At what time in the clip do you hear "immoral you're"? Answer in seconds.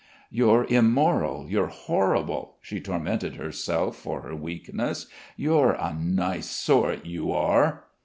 0.67-1.67